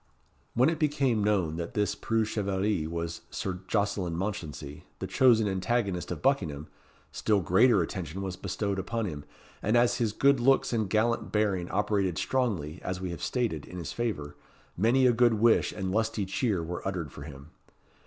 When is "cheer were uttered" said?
16.25-17.11